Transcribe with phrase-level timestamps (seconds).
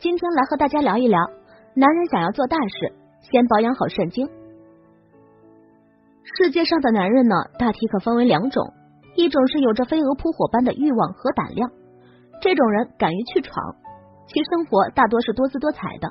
[0.00, 1.20] 今天来和大家聊一聊，
[1.74, 4.26] 男人想要做大事，先保养好肾精。
[6.22, 8.72] 世界上的男人呢，大体可分为两种，
[9.14, 11.70] 一种是有着飞蛾扑火般的欲望和胆量，
[12.40, 13.76] 这种人敢于去闯，
[14.26, 16.08] 其生活大多是多姿多彩的；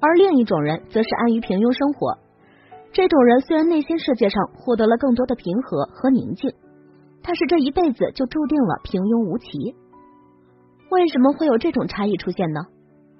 [0.00, 2.18] 而另一种人则是安于平庸生活，
[2.90, 6.52] 这种人虽然内心世界上获得了更多的平和和宁静，
[7.22, 9.76] 但是这一辈子就注定了平庸无奇。
[10.90, 12.62] 为什么会有这种差异出现呢？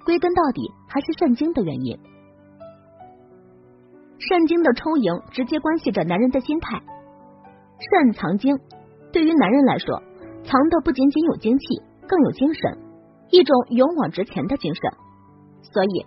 [0.05, 1.97] 归根到底还是肾精的原因。
[4.19, 6.81] 肾精的充盈直接关系着男人的心态。
[7.79, 8.57] 肾藏精，
[9.11, 10.01] 对于男人来说，
[10.43, 12.77] 藏的不仅仅有精气，更有精神，
[13.31, 14.81] 一种勇往直前的精神。
[15.61, 16.05] 所以，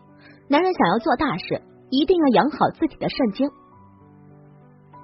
[0.49, 3.51] 男人想要做大事，一定要养好自己的肾精。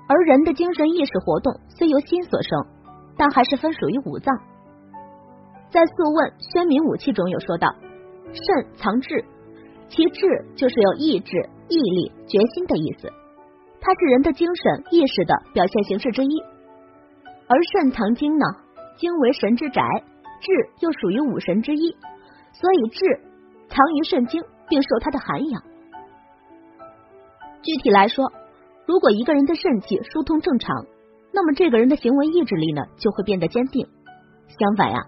[0.08, 2.66] 而人的精神意识活动虽由心所生，
[3.16, 4.34] 但还是分属于五脏。
[5.70, 7.74] 在《素问·宣明武器》中有说到。
[8.32, 9.24] 肾藏志，
[9.88, 11.36] 其志就是有意志、
[11.68, 13.08] 毅力、决心的意思，
[13.80, 16.40] 它是人的精神意识的表现形式之一。
[17.46, 18.46] 而肾藏精呢，
[18.96, 19.82] 精为神之宅，
[20.40, 21.94] 志又属于五神之一，
[22.52, 23.20] 所以志
[23.68, 25.62] 藏于肾精，并受它的涵养。
[27.62, 28.32] 具体来说，
[28.86, 30.86] 如果一个人的肾气疏通正常，
[31.32, 33.86] 那么这个人的行为意志力呢就会变得坚定。
[34.58, 35.06] 相反呀，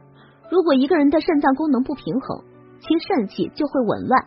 [0.51, 2.45] 如果一个人的肾脏功能不平衡，
[2.87, 4.27] 其肾气就会紊乱，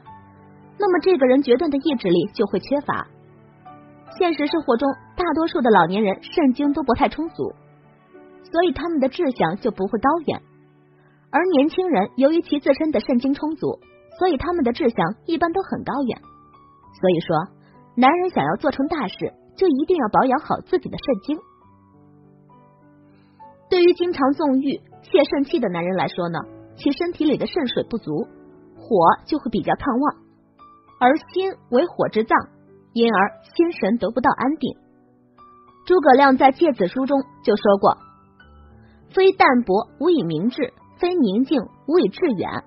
[0.80, 3.08] 那么这个人决断的意志力就会缺乏。
[4.18, 7.54] 现实生活中，大多数的老年人肾精都不太充足，
[8.52, 10.42] 所以他们的志向就不会高远。
[11.30, 13.80] 而年轻人由于其自身的肾精充足，
[14.18, 16.18] 所以他们的志向一般都很高远。
[17.00, 17.38] 所以说，
[17.96, 21.38] 男人想要做成大事，就一定要保养好自己的肾精。
[23.70, 26.40] 对于经常纵欲、泄肾气的男人来说呢，
[26.78, 28.26] 其身体里的肾水不足。
[28.88, 30.16] 火就会比较亢旺，
[31.02, 32.38] 而心为火之脏，
[32.94, 34.78] 因而心神得不到安定。
[35.86, 37.98] 诸葛亮在《诫子书》中就说过
[39.12, 42.64] ：“非淡泊无以明志，非宁静无以致远。”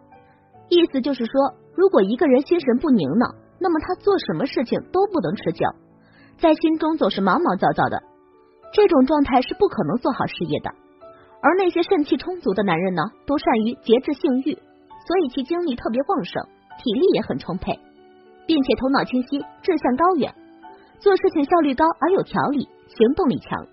[0.69, 3.27] 意思就是说，如果一个人心神不宁呢，
[3.59, 5.65] 那么他做什么事情都不能持久，
[6.39, 8.03] 在心中总是毛毛躁躁的，
[8.73, 10.71] 这种状态是不可能做好事业的。
[11.43, 14.59] 而那些肾气充足的男人呢，都善于节制性欲。
[15.07, 16.43] 所以其精力特别旺盛，
[16.79, 17.79] 体力也很充沛，
[18.47, 20.33] 并且头脑清晰，志向高远，
[20.99, 23.67] 做事情效率高而有条理，行动力强。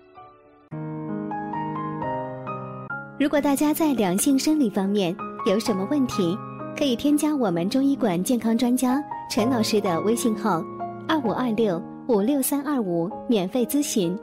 [3.18, 6.36] 如果大家在两性生理方面有什么问题，
[6.76, 10.62] 可以添加我们中医馆健康专家陈老师的微信号
[11.08, 14.16] 二五二六五六三二五免费咨询。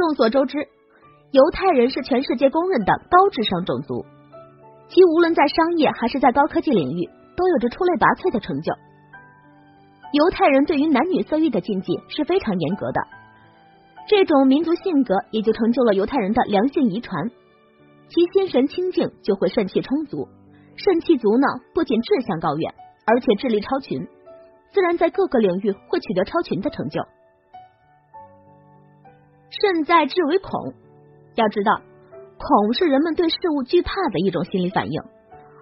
[0.00, 0.66] 众所周知，
[1.30, 4.06] 犹太人是全世界公认的高智商种族，
[4.88, 8.72] 其无论在商业还是在高科技领域，都有着出类拔萃的成就。
[10.14, 13.00] 犹太人对于男女色欲的禁忌是非常严格的，
[14.08, 17.30] 这种民族性格也就成就了犹太人的良性遗传。
[18.08, 20.28] 其心神清净，就会肾气充足。
[20.76, 22.72] 肾气足呢，不仅志向高远，
[23.04, 24.08] 而且智力超群，
[24.72, 27.02] 自然在各个领域会取得超群的成就。
[29.60, 30.72] 肾在志为恐，
[31.34, 31.82] 要知道，
[32.38, 35.02] 恐是人们对事物惧怕的一种心理反应，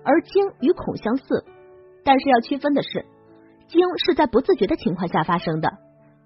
[0.05, 1.45] 而惊与恐相似，
[2.05, 3.05] 但是要区分的是，
[3.67, 5.73] 惊是在不自觉的情况下发生的，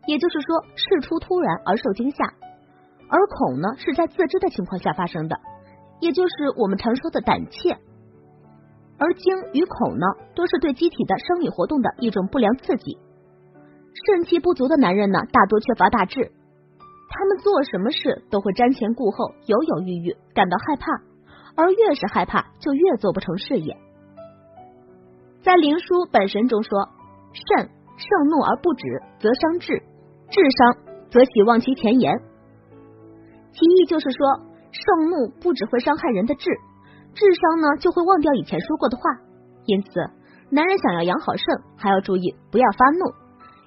[0.06, 2.24] 也就是说事出突然而受惊吓，
[3.08, 5.36] 而恐呢是在自知的情况下发生的，
[6.00, 7.78] 也就是我们常说的胆怯。
[8.98, 10.06] 而惊与恐呢，
[10.36, 12.98] 都是对机体的生理活动的一种不良刺激。
[14.06, 16.32] 肾气不足的男人呢，大多缺乏大志。
[17.12, 20.88] 他们做什么事都会瞻前顾后、犹犹豫豫，感到害怕，
[21.54, 23.76] 而越是害怕，就越做不成事业。
[25.44, 26.88] 在《灵枢·本神》中说
[27.36, 27.68] ：“肾
[28.00, 29.76] 盛怒而不止，则伤智；
[30.32, 32.16] 智伤，则喜忘其前言。”
[33.52, 36.48] 其意就是说，盛怒不只会伤害人的智，
[37.12, 39.02] 智商呢就会忘掉以前说过的话。
[39.66, 39.90] 因此，
[40.48, 41.44] 男人想要养好肾，
[41.76, 43.12] 还要注意不要发怒，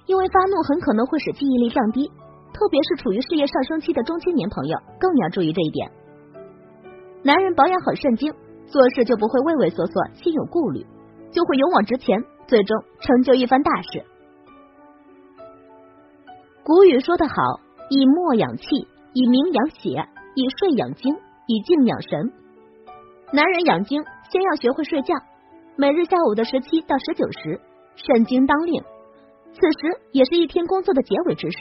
[0.06, 2.10] 因为发怒很可能会使记忆力降低。
[2.56, 5.90] 特别是处于事业上升期的中青年朋友，更要注意这一点。
[7.22, 8.32] 男人保养好肾精，
[8.66, 10.86] 做事就不会畏畏缩缩、心有顾虑，
[11.30, 14.06] 就会勇往直前，最终成就一番大事。
[16.64, 17.34] 古语说得好
[17.90, 18.64] ：“以沫养气，
[19.12, 21.14] 以明养血，以睡养精，
[21.46, 22.32] 以静养神。”
[23.34, 25.14] 男人养精，先要学会睡觉。
[25.76, 27.60] 每日下午的十七到十九时，
[27.96, 28.82] 肾精当令，
[29.52, 31.58] 此时也是一天工作的结尾之时。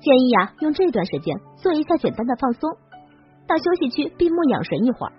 [0.00, 2.70] 建议呀，用这段时间做一下简单的放松，
[3.48, 5.12] 到休息区闭目养神一会儿。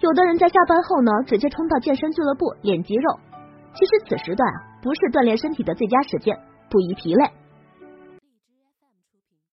[0.00, 3.18] 有的人在下班后呢，直接冲到健身俱乐部练肌肉。
[3.74, 6.38] 其实此时段啊，不是锻炼身体的最佳时间，
[6.70, 7.30] 不宜疲累。